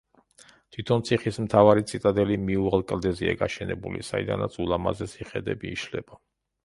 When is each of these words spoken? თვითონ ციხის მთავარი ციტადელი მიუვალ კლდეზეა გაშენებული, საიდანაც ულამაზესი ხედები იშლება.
თვითონ 0.75 1.03
ციხის 1.09 1.37
მთავარი 1.47 1.85
ციტადელი 1.91 2.37
მიუვალ 2.47 2.85
კლდეზეა 2.93 3.37
გაშენებული, 3.45 4.03
საიდანაც 4.09 4.57
ულამაზესი 4.65 5.29
ხედები 5.33 5.75
იშლება. 5.79 6.21